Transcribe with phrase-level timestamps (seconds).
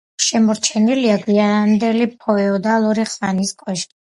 [0.27, 3.97] შემორჩენილია გვიანდელი ფეოდალური ხანის კოშკი.